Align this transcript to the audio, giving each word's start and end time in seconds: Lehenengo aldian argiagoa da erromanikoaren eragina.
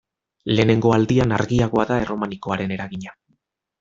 Lehenengo 0.51 0.93
aldian 0.95 1.35
argiagoa 1.39 1.87
da 1.91 1.99
erromanikoaren 2.07 2.75
eragina. 2.79 3.15